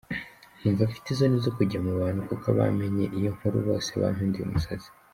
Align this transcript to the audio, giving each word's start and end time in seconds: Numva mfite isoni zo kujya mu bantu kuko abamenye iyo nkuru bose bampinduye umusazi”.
Numva 0.59 0.89
mfite 0.89 1.07
isoni 1.09 1.37
zo 1.45 1.51
kujya 1.57 1.77
mu 1.85 1.91
bantu 1.99 2.19
kuko 2.29 2.45
abamenye 2.53 3.05
iyo 3.17 3.29
nkuru 3.35 3.57
bose 3.67 3.89
bampinduye 4.01 4.45
umusazi”. 4.45 4.89